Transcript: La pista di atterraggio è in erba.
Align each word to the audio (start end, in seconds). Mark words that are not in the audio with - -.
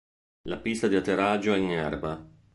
La 0.49 0.57
pista 0.57 0.87
di 0.87 0.95
atterraggio 0.95 1.53
è 1.53 1.57
in 1.57 1.69
erba. 1.73 2.27